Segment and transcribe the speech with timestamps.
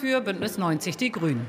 [0.00, 1.46] für Bündnis 90 Die Grünen.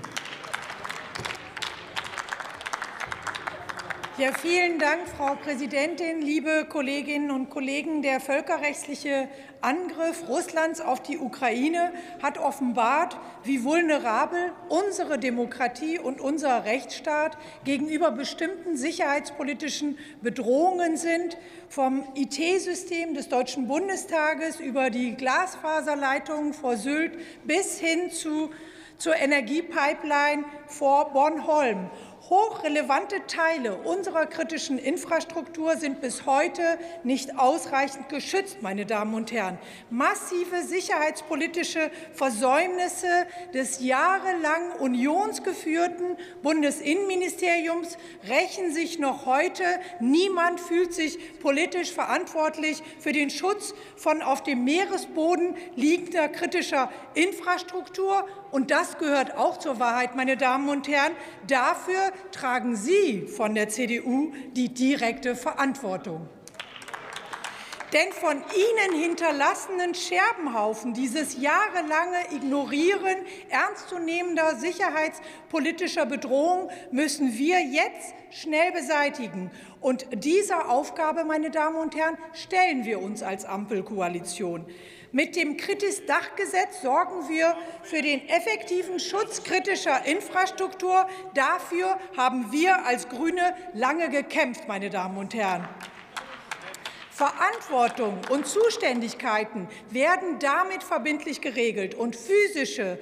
[4.21, 8.04] Ja, vielen Dank, Frau Präsidentin, liebe Kolleginnen und Kollegen.
[8.04, 9.28] Der völkerrechtliche
[9.62, 11.91] Angriff Russlands auf die Ukraine
[12.21, 21.35] hat offenbart, wie vulnerabel unsere Demokratie und unser Rechtsstaat gegenüber bestimmten sicherheitspolitischen Bedrohungen sind,
[21.67, 28.52] vom IT-System des Deutschen Bundestages über die Glasfaserleitungen vor Sylt bis hin zu,
[28.99, 31.90] zur Energiepipeline vor Bornholm.
[32.31, 36.62] Hochrelevante Teile unserer kritischen Infrastruktur sind bis heute
[37.04, 39.57] nicht ausreichend geschützt, meine Damen und Herren.
[39.90, 47.98] Massive sicherheitspolitische Versäumnisse des jahrelang unionsgeführten Bundesinnenministeriums
[48.30, 49.66] rächen sich noch heute.
[49.99, 58.26] Niemand fühlt sich politisch verantwortlich für den Schutz von auf dem Meeresboden liegender kritischer Infrastruktur.
[58.52, 61.13] Und das gehört auch zur Wahrheit, meine Damen und Herren.
[61.48, 66.28] Dafür tragen Sie von der CDU die direkte Verantwortung.
[67.94, 73.17] Denn von Ihnen hinterlassenen Scherbenhaufen, dieses jahrelange Ignorieren
[73.50, 79.52] ernstzunehmender sicherheitspolitischer Bedrohung müssen wir jetzt schnell beseitigen.
[79.81, 84.66] Und dieser Aufgabe, meine Damen und Herren, stellen wir uns als Ampelkoalition.
[85.12, 91.06] Mit dem Kritis-Dachgesetz sorgen wir für den effektiven Schutz kritischer Infrastruktur.
[91.34, 95.67] Dafür haben wir als GRÜNE lange gekämpft, meine Damen und Herren.
[97.12, 102.98] Verantwortung und Zuständigkeiten werden damit verbindlich geregelt und physische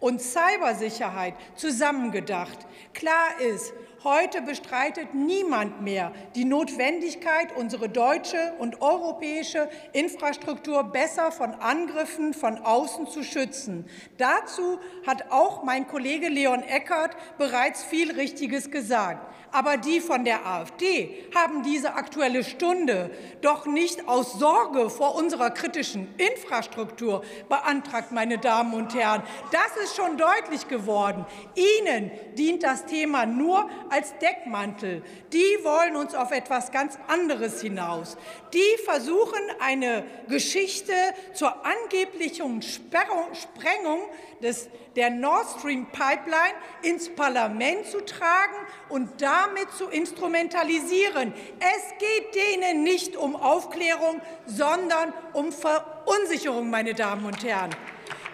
[0.00, 2.58] und Cybersicherheit zusammengedacht.
[2.92, 3.72] Klar ist,
[4.04, 12.58] Heute bestreitet niemand mehr die Notwendigkeit, unsere deutsche und europäische Infrastruktur besser von Angriffen von
[12.58, 13.88] außen zu schützen.
[14.16, 19.34] Dazu hat auch mein Kollege Leon Eckert bereits viel Richtiges gesagt.
[19.50, 25.50] Aber die von der AfD haben diese Aktuelle Stunde doch nicht aus Sorge vor unserer
[25.50, 29.22] kritischen Infrastruktur beantragt, meine Damen und Herren.
[29.50, 31.24] Das ist schon deutlich geworden.
[31.54, 35.02] Ihnen dient das Thema nur als Deckmantel.
[35.32, 38.16] Die wollen uns auf etwas ganz anderes hinaus.
[38.52, 40.92] Die versuchen, eine Geschichte
[41.34, 44.00] zur angeblichen Sprengung
[44.42, 48.56] des, der Nord Stream Pipeline ins Parlament zu tragen
[48.88, 51.32] und damit zu instrumentalisieren.
[51.58, 57.70] Es geht denen nicht um Aufklärung, sondern um Verunsicherung, meine Damen und Herren.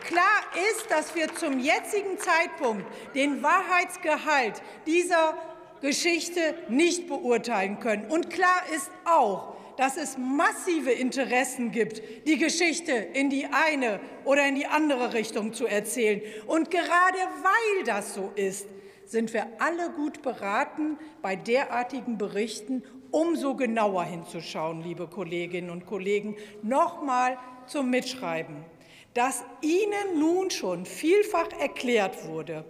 [0.07, 2.85] Klar ist, dass wir zum jetzigen Zeitpunkt
[3.15, 5.37] den Wahrheitsgehalt dieser
[5.81, 8.11] Geschichte nicht beurteilen können.
[8.11, 14.47] Und klar ist auch, dass es massive Interessen gibt, die Geschichte in die eine oder
[14.47, 16.21] in die andere Richtung zu erzählen.
[16.47, 18.67] Und gerade weil das so ist,
[19.07, 26.37] sind wir alle gut beraten, bei derartigen Berichten umso genauer hinzuschauen, liebe Kolleginnen und Kollegen.
[26.63, 28.74] Nochmal zum Mitschreiben.
[29.15, 32.65] Dass Ihnen nun schon vielfach erklärt wurde,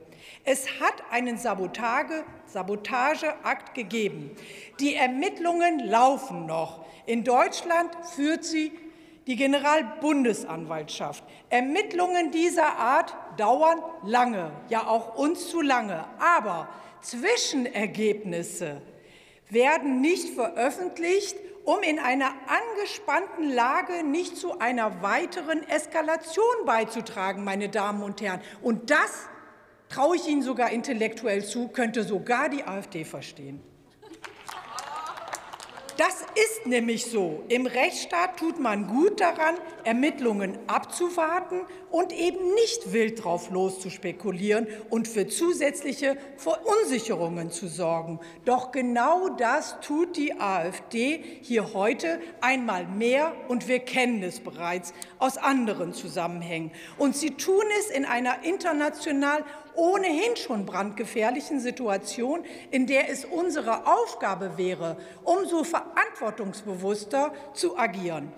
[0.44, 4.36] es hat einen Sabotage, Sabotageakt gegeben.
[4.78, 6.84] Die Ermittlungen laufen noch.
[7.06, 8.72] In Deutschland führt sie
[9.26, 11.24] die Generalbundesanwaltschaft.
[11.48, 16.04] Ermittlungen dieser Art dauern lange, ja auch uns zu lange.
[16.18, 16.68] Aber
[17.00, 18.82] Zwischenergebnisse
[19.50, 27.68] werden nicht veröffentlicht, um in einer angespannten Lage nicht zu einer weiteren Eskalation beizutragen, meine
[27.68, 28.40] Damen und Herren.
[28.62, 29.28] Und das
[29.88, 33.62] traue ich Ihnen sogar intellektuell zu, könnte sogar die AfD verstehen.
[35.96, 37.44] Das ist nämlich so.
[37.48, 45.06] Im Rechtsstaat tut man gut daran, Ermittlungen abzuwarten und eben nicht wild drauf loszuspekulieren und
[45.06, 48.18] für zusätzliche Verunsicherungen zu sorgen.
[48.44, 54.92] Doch genau das tut die AfD hier heute einmal mehr und wir kennen es bereits
[55.20, 56.72] aus anderen Zusammenhängen.
[56.98, 59.44] Und sie tun es in einer international
[59.76, 68.32] ohnehin schon brandgefährlichen Situation, in der es unsere Aufgabe wäre, umso verantwortungsbewusster zu agieren.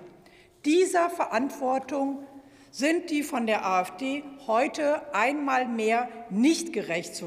[0.64, 2.26] Dieser Verantwortung
[2.70, 7.18] sind die von der AfD heute einmal mehr nicht gerecht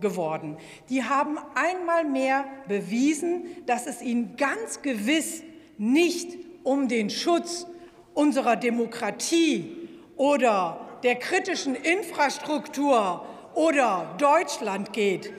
[0.00, 0.56] geworden.
[0.90, 5.42] Die haben einmal mehr bewiesen, dass es ihnen ganz gewiss
[5.78, 7.66] nicht um den Schutz
[8.14, 15.32] unserer Demokratie oder der kritischen Infrastruktur oder Deutschland geht,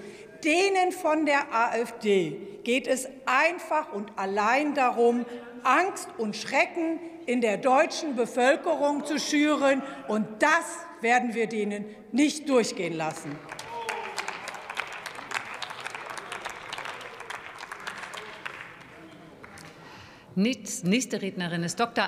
[0.43, 5.25] denen von der AfD geht es einfach und allein darum,
[5.63, 9.81] Angst und Schrecken in der deutschen Bevölkerung zu schüren.
[10.07, 10.65] Und das
[11.01, 13.37] werden wir denen nicht durchgehen lassen.
[20.35, 22.01] Nächste Rednerin ist Dr.